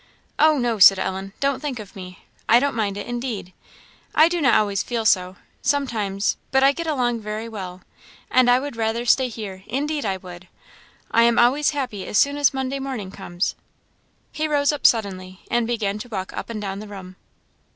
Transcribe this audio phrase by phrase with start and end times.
[0.39, 2.25] "Oh, no!" said Ellen, "don't think of me.
[2.49, 3.53] I don't mind it, indeed.
[4.15, 7.83] I do not always feel so sometimes but I get along very well;
[8.31, 10.47] and I would rather stay here, indeed I would.
[11.11, 13.53] I am always happy as soon as Monday morning comes."
[14.31, 17.15] He rose up suddenly, and began to walk up and down the room.